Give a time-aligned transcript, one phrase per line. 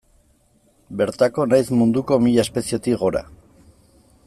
[1.01, 3.23] Bertako nahiz munduko mila espezietik gora.